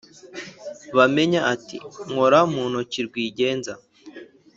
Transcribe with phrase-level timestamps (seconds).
[0.97, 1.77] bamenya, ati
[2.09, 3.73] "nkora mu ntoki rwigenza!